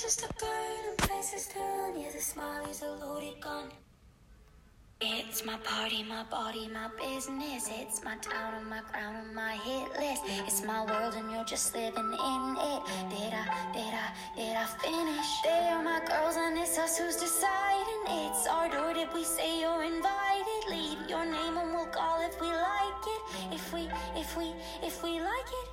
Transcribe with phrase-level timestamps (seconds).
[0.00, 2.00] Just a bird and places run.
[2.00, 3.64] Yeah, the smile is a loaded gun.
[5.00, 7.68] It's my party, my body, my business.
[7.68, 10.22] It's my town and my crown and my hit list.
[10.46, 12.82] It's my world and you're just living in it.
[13.10, 15.30] Did I, did I, did I finish?
[15.42, 18.02] They are my girls and it's us who's deciding.
[18.06, 18.94] It's our door.
[18.94, 20.62] Did we say you're invited?
[20.70, 23.22] Leave your name and we'll call if we like it.
[23.52, 25.68] If we, if we, if we like it.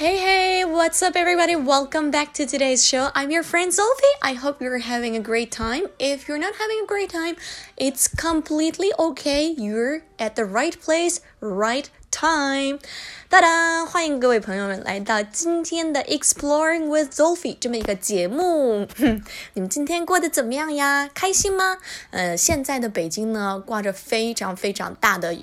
[0.00, 0.49] Hey, hey,
[0.79, 1.55] what's up, everybody?
[1.55, 3.09] Welcome back to today's show.
[3.13, 4.15] I'm your friend Sophie.
[4.21, 5.87] I hope you're having a great time.
[5.99, 7.35] If you're not having a great time,
[7.75, 9.53] it's completely okay.
[9.57, 12.79] You're at the right place, right time.
[13.27, 18.87] 哒哒，欢迎各位朋友们来到今天的 Exploring with Sophie 这么一个节目。
[18.97, 19.21] 哼，
[19.55, 21.09] 你们今天过得怎么样呀？
[21.13, 21.79] 开心吗？
[22.11, 25.35] 呃，现在的北京呢，刮着非常非常大的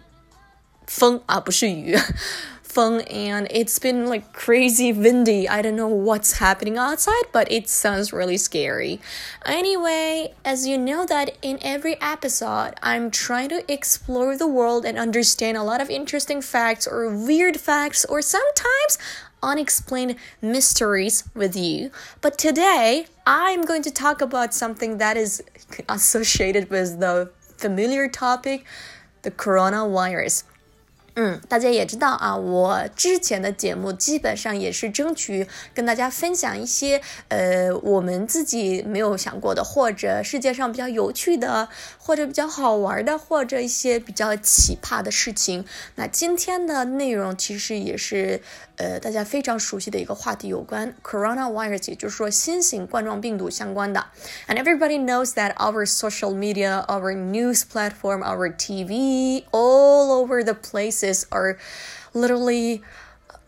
[0.87, 1.99] 风啊，不是雨。
[2.78, 5.50] And it's been like crazy windy.
[5.50, 9.00] I don't know what's happening outside, but it sounds really scary.
[9.46, 15.00] Anyway, as you know that in every episode, I'm trying to explore the world and
[15.00, 19.00] understand a lot of interesting facts or weird facts or sometimes
[19.42, 21.90] unexplained mysteries with you.
[22.22, 25.44] But today, I'm going to talk about something that is
[25.90, 28.66] associated with the familiar topic,
[29.24, 30.44] the coronavirus.
[31.20, 45.66] 嗯，大家也知道啊，我之前的节目基本上也是争取跟大家分享一些呃我们自己没有想过的，或者世界上比较有趣的，或者比较好玩的，或者一些比较奇葩的事情。
[45.96, 48.40] 那今天的内容其实也是
[48.76, 54.06] 呃大家非常熟悉的一个话题，有关 coronavirus，也就是说新型冠状病毒相关的。
[54.48, 61.07] And everybody knows that our social media, our news platform, our TV, all over the places.
[61.31, 61.57] are
[62.13, 62.83] literally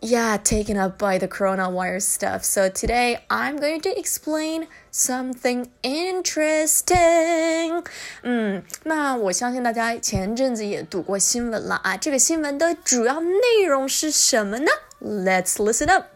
[0.01, 7.83] yeah taken up by the coronavirus stuff so today i'm going to explain something interesting
[8.23, 14.71] 嗯，那我相信大家前阵子也读过新闻了啊，这个新闻的主要内容是什么呢？
[15.01, 16.07] Let's listen up.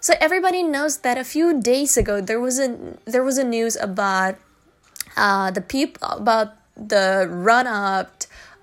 [0.00, 2.76] So everybody knows that a few days ago there was a
[3.06, 4.36] there was a news about
[5.16, 8.10] uh the people about the run up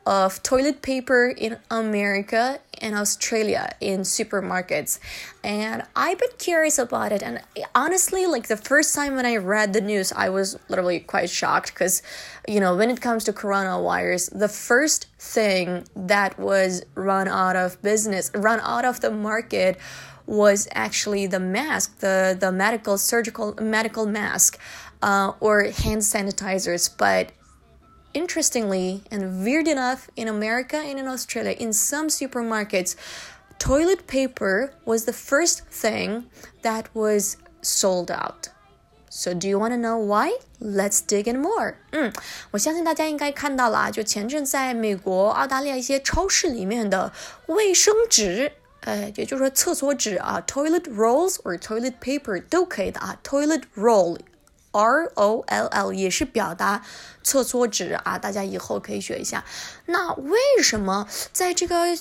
[0.08, 4.98] of toilet paper in America and Australia in supermarkets.
[5.44, 7.22] And I've been curious about it.
[7.22, 7.42] And
[7.74, 11.74] honestly, like the first time when I read the news, I was literally quite shocked
[11.74, 12.02] because,
[12.48, 17.80] you know, when it comes to coronavirus, the first thing that was run out of
[17.82, 19.78] business, run out of the market
[20.24, 24.58] was actually the mask, the, the medical surgical medical mask,
[25.02, 26.88] uh, or hand sanitizers.
[26.96, 27.32] But
[28.17, 32.95] Interestingly and weird enough, in America and in Australia, in some supermarkets,
[33.57, 36.25] toilet paper was the first thing
[36.61, 38.49] that was sold out.
[39.09, 40.37] So do you want to know why?
[40.59, 41.75] Let's dig in more.
[41.91, 42.11] 嗯，
[42.51, 47.11] 我相信大家应该看到了啊，就前阵在美国、澳大利亚一些超市里面的
[47.45, 48.51] 卫生纸，
[48.81, 54.17] 呃，也就是说厕所纸啊，toilet rolls or toilet paper 都可以的啊，toilet roll
[54.72, 56.84] R O L L 也是表达
[57.22, 59.44] 厕所纸啊，大家以后可以学一下。
[59.86, 61.96] 那为什么在这个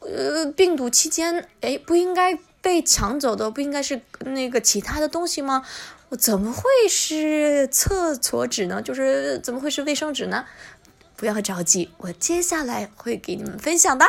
[0.00, 5.64] 呃病毒期间，哎，不应该被抢走的，不应该是那个其他的东西吗？
[6.10, 8.80] 我怎么会是厕所纸呢？
[8.80, 10.46] 就是怎么会是卫生纸呢？
[11.16, 14.06] 不要着急，我接下来会给你们分享的。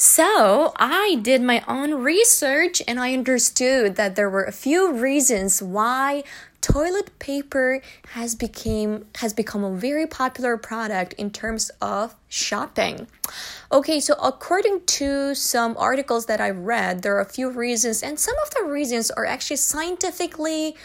[0.00, 5.60] So I did my own research and I understood that there were a few reasons
[5.60, 6.22] why
[6.60, 13.08] toilet paper has became has become a very popular product in terms of shopping.
[13.72, 18.20] Okay, so according to some articles that I read, there are a few reasons and
[18.20, 20.76] some of the reasons are actually scientifically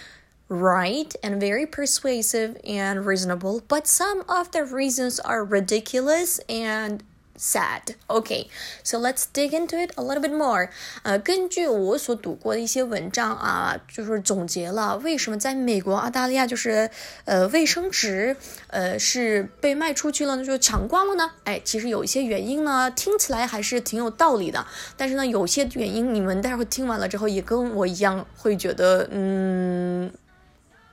[0.49, 7.03] right and very persuasive and reasonable, but some of the reasons are ridiculous and
[7.37, 7.95] sad.
[8.07, 8.47] Okay,
[8.83, 10.69] so let's dig into it a little bit more.
[11.03, 16.89] 呃，根据我所读过的一些文章啊，就是总结了为什么在美国、澳大利亚就是
[17.25, 18.35] 呃卫生纸
[18.67, 21.31] 呃是被卖出去了呢，就抢光了呢？
[21.43, 24.65] 哎，其实有一些原因呢，听起来还是挺有道理的。
[24.95, 30.11] 但是呢，有些原因你们待会听完了之后，也跟我一样会觉得嗯。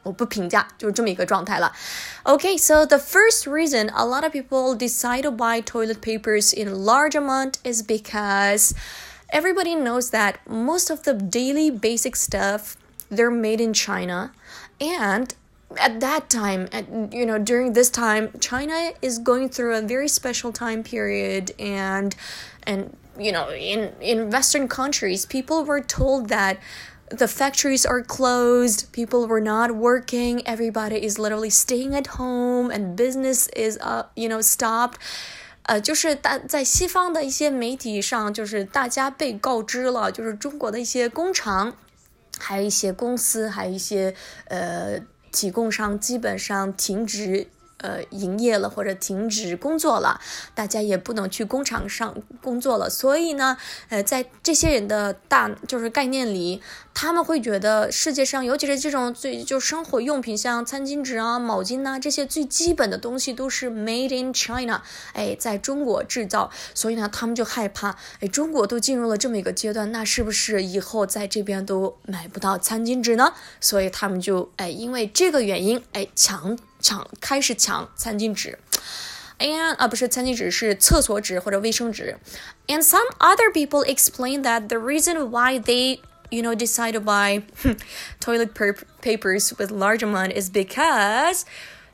[0.04, 1.74] 我不评价，就是这么一个状态了。
[2.24, 7.16] Okay, so the first reason a lot of people decide to buy toilet papers in large
[7.16, 8.74] amount is because
[9.30, 12.75] everybody knows that most of the daily basic stuff
[13.10, 14.31] they're made in China,
[14.80, 15.34] and
[15.78, 20.07] at that time at, you know during this time china is going through a very
[20.07, 22.16] special time period and
[22.63, 26.57] and you know in in western countries people were told that
[27.10, 32.96] the factories are closed people were not working everybody is literally staying at home and
[32.96, 34.96] business is uh you know stopped
[35.68, 41.75] 呃，就是大在西方的一些媒体上，就是大家被告知了，就是中国的一些工厂，
[42.38, 44.13] 还有一些公司，还有一些
[44.48, 45.00] 呃
[45.31, 47.48] 提供商基本上停止
[47.81, 50.21] 呃营业了或者停止工作了，
[50.55, 52.88] 大家也不能去工厂上工作了。
[52.88, 53.56] 所以呢，
[53.88, 56.62] 呃，在这些人的大就是概念里，
[56.94, 64.82] 他们会觉得世界上，尤其是这种最就生活用品，像餐巾纸啊、毛巾呐这些最基本的东西都是 made in China，
[65.12, 66.50] 哎，在中国制造。
[66.75, 73.32] 所以呢，他们就害怕，哎，中国都进入了这么一个阶段，那是不是以后在这边都买不到餐巾纸呢？
[73.61, 76.59] 所以他们就哎，因为这个原因，哎，抢。
[76.80, 78.57] 抢开始抢餐巾纸，
[79.40, 82.18] and 啊不是餐巾纸是厕所纸或者卫生纸，
[82.68, 86.00] and some other people explain that the reason why they
[86.30, 87.44] you know decide to buy
[88.19, 88.54] toilet
[89.02, 91.44] papers with large amount is because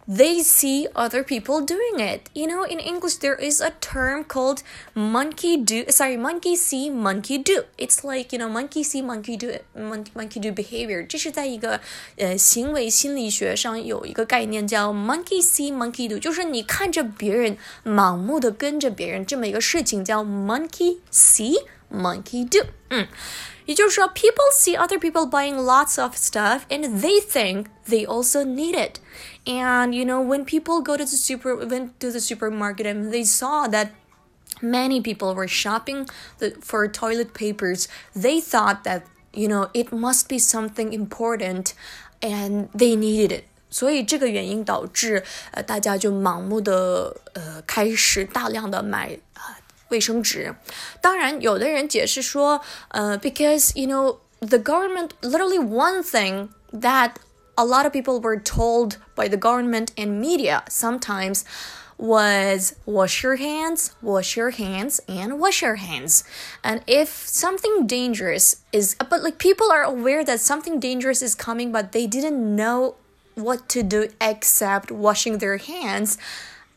[0.08, 2.30] they see other people doing it.
[2.34, 4.62] You know, in English, there is a term called
[4.94, 7.64] monkey do, sorry, monkey see, monkey do.
[7.78, 11.06] It's like, you know, monkey see, monkey do, monkey do behavior.
[11.06, 11.80] 这是在一个
[12.18, 17.56] 呃行为心理学上有一个概念叫 monkey see, monkey do，就是你看着别人
[17.86, 21.56] 盲目的跟着别人这么一个事情叫 monkey see,
[21.94, 22.66] monkey do。
[22.90, 23.08] 嗯。
[23.66, 29.00] 也就是说，people see other people buying lots of stuff and they think they also need it.
[29.46, 33.24] And you know, when people go to the super went to the supermarket and they
[33.24, 33.90] saw that
[34.62, 36.08] many people were shopping
[36.40, 39.04] the, for toilet papers, they thought that
[39.34, 41.74] you know it must be something important
[42.22, 43.44] and they needed it.
[43.74, 49.55] 所以这个原因导致呃大家就盲目的呃开始大量的买啊
[49.90, 50.56] 卫生纸。
[51.02, 57.16] 当然，有的人解释说，呃，because you know the government literally one thing that
[57.56, 61.44] a lot of people were told by the government and media sometimes
[61.98, 66.24] was wash your hands, wash your hands, and wash your hands.
[66.64, 71.72] And if something dangerous is, but like people are aware that something dangerous is coming,
[71.72, 72.96] but they didn't know
[73.36, 76.18] what to do except washing their hands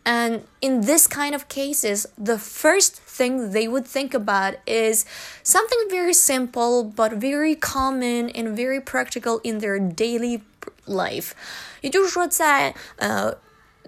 [0.04, 5.04] and in this kind of cases, the first thing they would think about is
[5.42, 10.42] something very simple but very common and very practical in their daily
[10.86, 11.32] life.
[11.80, 13.38] 也就是说在，在呃，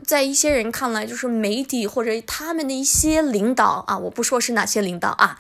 [0.05, 5.39] 在一些人看来，就是媒体或者他们的一些领导啊，我不说是哪些领导啊。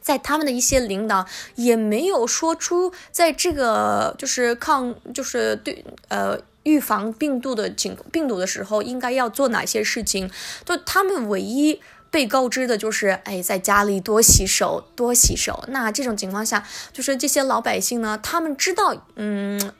[0.00, 1.26] 在他们的一些领导
[1.56, 10.29] 也没有说出，在这个就是抗，就是对呃 预防病毒的情病毒的时候，应该要做哪些事情？
[10.65, 15.65] 就他们唯一被告知的就是，哎，在家里多洗手，多洗手。
[15.69, 19.73] 那这种情况下，就是这些老百姓呢，他们知道，嗯，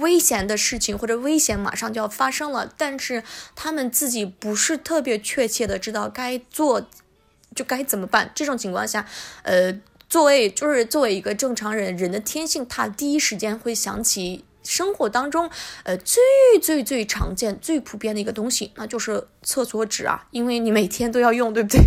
[0.00, 3.22] 危险的事情或者危险马上就要发生了，但是
[3.54, 6.88] 他们自己不是特别确切的知道该做，
[7.54, 8.32] 就该怎么办。
[8.34, 9.06] 这种情况下，
[9.42, 9.78] 呃，
[10.08, 14.44] 作为就是作为一个正常人，人的天性，他第一时间会想起。
[14.66, 15.48] 生活当中，
[15.84, 16.20] 呃，最
[16.60, 21.80] 最最常见、最普遍的一个东西，那就是厕所纸啊，因为你每天都要用，对不对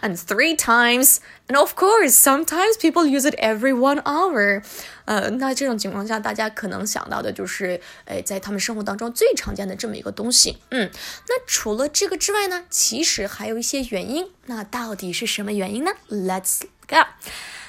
[0.00, 4.62] ？And three times, and of course, sometimes people use it every one hour。
[5.04, 10.58] 呃，那这种情况下，大家可能想到的就是，哎，在他们生活当中最常见的这么一个东西。
[10.70, 10.90] 嗯，
[11.28, 14.30] 那除了这个之外呢，其实还有一些原因。
[14.46, 17.06] 那到底是什么原因呢？Let's go。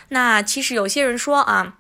[0.09, 1.77] 那其实有些人说啊。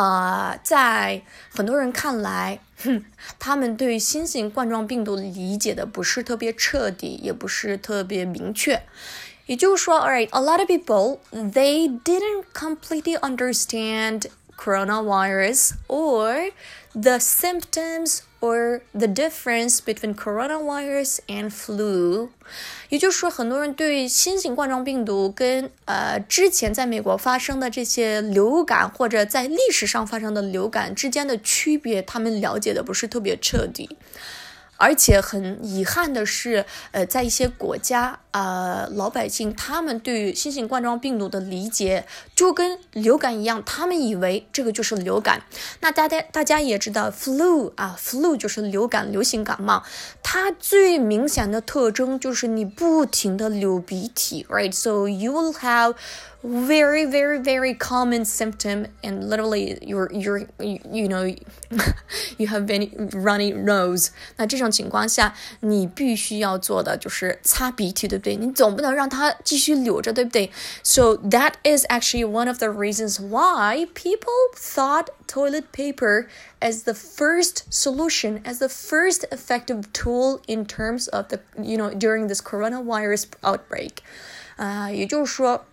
[0.00, 3.04] 呃，在很多人看来，哼，
[3.38, 8.82] 他们对新型冠状病毒理解的不是特别彻底，也不是特别明确。
[9.44, 16.51] 也就是说，Alright, a lot of people they didn't completely understand coronavirus or
[16.93, 22.29] the symptoms or the difference between coronavirus and flu，
[22.89, 33.97] 也就是说，很多人对新型冠状病毒跟呃之前在美国发生的这些流感或者在历史上发生的流感之间的区别，他们了解的不是特别彻底。
[34.80, 45.42] 而且很遗憾的是，呃，在一些国家，呃老百姓他们对于新型冠状病毒的理解就跟流感一样，他们以为这个就是流感。
[45.80, 49.82] 那大家大家也知道，flu 啊，flu 就是流感、流行感冒，
[50.22, 55.94] 它最明显的特征就是你不停的流鼻涕，right？So you will have
[56.43, 61.25] very very very common symptom and literally you're you're you, you know
[62.37, 70.51] you have been runny nose 那这种情况下你必须要做的就是擦鼻涕对不对你总不能让它继续流着对不对
[70.83, 76.27] so that is actually one of the reasons why people thought toilet paper
[76.59, 81.89] as the first solution as the first effective tool in terms of the you know
[81.89, 84.03] during this coronavirus outbreak
[84.57, 85.65] 啊、呃，也就是说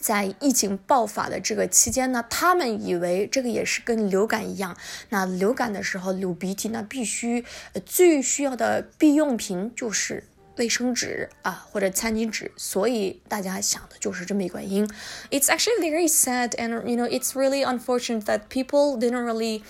[0.00, 4.76] 在疫情爆发的这个期间呢，他们以为这个也是跟流感一样。
[5.08, 10.24] 那流感的时候流鼻涕，那必须呃最需要的必用品就是
[10.56, 12.52] 卫生纸啊或者餐巾纸。
[12.56, 14.88] 所以大家想的就是这么一个原因。
[15.30, 19.62] It's actually very sad and you know it's really unfortunate that people didn't really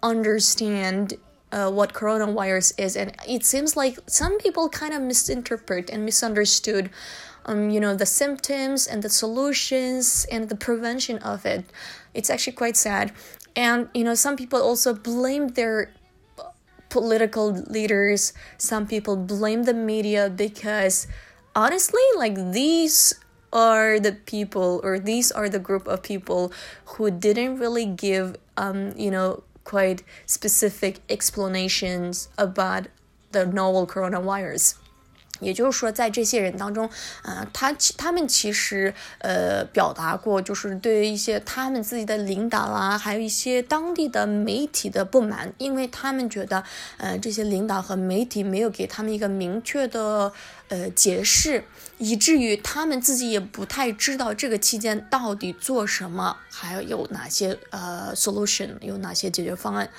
[0.00, 1.18] understand.
[1.50, 6.90] Uh, what coronavirus is, and it seems like some people kind of misinterpret and misunderstood
[7.45, 11.65] um, you know, the symptoms and the solutions and the prevention of it.
[12.13, 13.11] It's actually quite sad.
[13.55, 15.91] And, you know, some people also blame their
[16.89, 21.07] political leaders, some people blame the media because
[21.55, 23.15] honestly, like these
[23.51, 26.51] are the people or these are the group of people
[26.85, 32.87] who didn't really give, um, you know, quite specific explanations about
[33.31, 34.75] the novel coronavirus.
[35.39, 36.89] 也就是说，在这些人当中，
[37.23, 46.63] 呃，他他们其实呃表达过，就是对于一些他们自己的领导啦，还有一些当地的媒体的不满，因为他们觉得，
[46.97, 50.31] 呃，这些领导和媒体没有给他们一个明确的
[50.69, 51.63] 呃解释，
[51.97, 59.89] 以至于他们自己也不太知道这个期间到底做什么，还有哪些呃 solution，有哪些解决方案。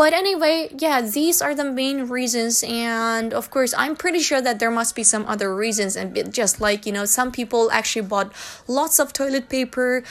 [0.00, 2.62] But anyway, yeah, these are the main reasons.
[2.62, 5.96] And of course, I'm pretty sure that there must be some other reasons.
[5.96, 8.30] And just like, you know, some people actually bought
[8.68, 10.04] lots of toilet paper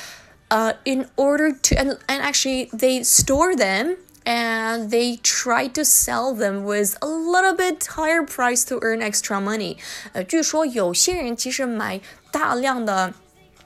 [0.50, 6.34] uh, in order to, and, and actually they store them and they try to sell
[6.34, 9.78] them with a little bit higher price to earn extra money.
[10.14, 13.14] 呃，据说有些人其实买大量的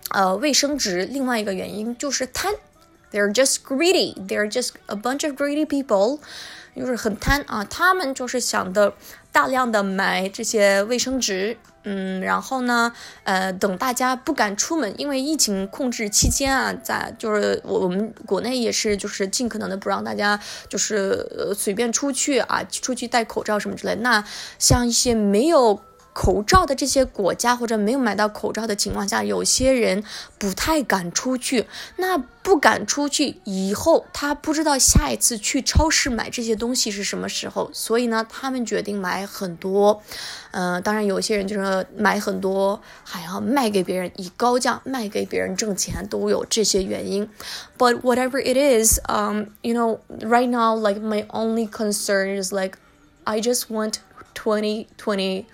[0.10, 2.53] 呃卫生纸，另外一个原因就是贪。
[3.14, 4.14] They're just greedy.
[4.26, 6.18] They're just a bunch of greedy people，
[6.76, 7.64] 就是很贪啊。
[7.64, 8.92] 他们就是想的
[9.30, 12.92] 大量的买这些卫生纸，嗯，然后呢，
[13.23, 23.94] 呃，等大家不敢出门，因为疫情控制期间啊，在就是我我们国内也是，就是尽可能的不让大家就是呃随便出去啊，出去戴口罩什么之类。
[23.94, 24.25] 那
[24.59, 25.80] 像一些没有。
[26.14, 30.02] 口罩的这些国家或者没有买到口罩的情况下，有些人
[30.38, 31.66] 不太敢出去。
[31.97, 40.00] 那不敢出去以后，他不知道下一次去超市买这些东西是什么时候，所以呢，他们决定买很多。
[40.52, 47.28] 嗯，当然有些人就是买很多还要卖给别人，以高价卖给别人挣钱，都有这些原因。
[47.76, 52.78] But whatever it is, um, you know, right now, like my only concern is like,
[53.25, 53.94] I just want
[54.35, 55.47] 2020.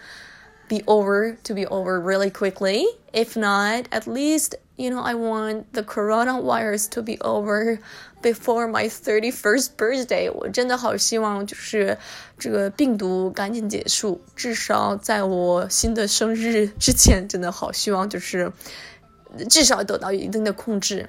[0.69, 2.85] be over to be over really quickly.
[3.13, 7.79] If not, at least, you know, I want the coronavirus to be over
[8.21, 10.29] before my 31st birthday.
[10.29, 11.97] 我真的好希望就是
[12.37, 18.51] 这个病毒赶紧结束，至少在我新的生日之前，真的好希望就是
[19.49, 21.07] 至少得到一定的控制。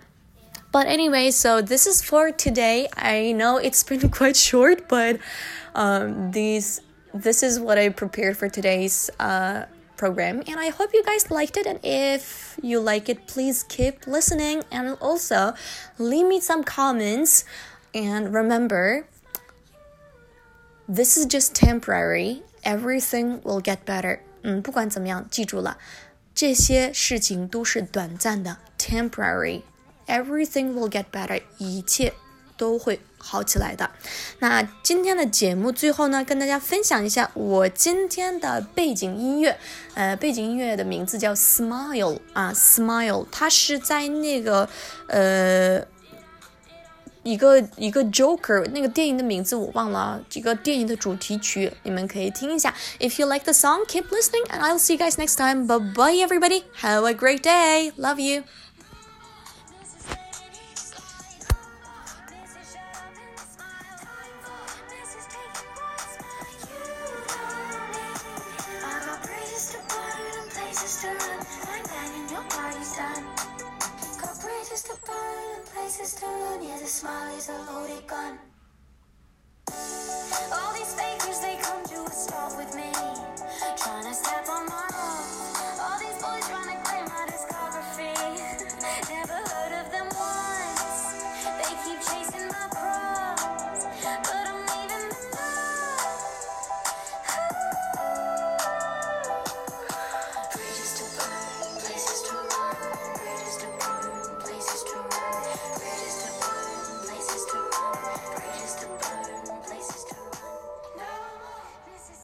[0.71, 2.89] But anyway, so this is for today.
[2.95, 5.19] I know it's been quite short, but
[5.75, 6.81] um, these
[7.15, 9.67] this is what I prepared for today's uh,
[9.97, 11.67] program, and I hope you guys liked it.
[11.67, 15.55] And if you like it, please keep listening and also
[15.99, 17.45] leave me some comments.
[17.95, 19.07] And remember,
[20.87, 22.43] this is just temporary.
[22.63, 24.21] Everything will get better.
[24.43, 25.79] 嗯，不管怎么样，记住了，
[26.35, 29.63] 这些事情都是短暂的，temporary.
[30.07, 31.43] Everything will get better.
[31.59, 32.13] 一切
[32.62, 33.90] 都会好起来的。
[34.38, 39.58] 那今天的节目最后呢，跟大家分享一下我今天的背景音乐。
[39.96, 44.70] 呃，背景音乐的名字叫《Smile》啊，《Smile》，它是在那个
[45.08, 45.84] 呃
[47.24, 52.76] 一个一个 Joker 那个电影的名字我忘了，这个电影的主题曲，你们可以听一下。
[53.00, 55.66] If you like the song, keep listening, and I'll see you guys next time.
[55.66, 56.64] Bye bye, everybody.
[56.80, 57.92] Have a great day.
[57.98, 58.44] Love you.
[76.92, 78.38] smile is a loaded gun.
[80.52, 82.91] All these fakers, they come to a stop with me.